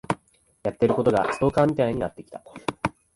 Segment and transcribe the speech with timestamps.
[0.63, 2.43] やってることがストーカーみたいになってきた。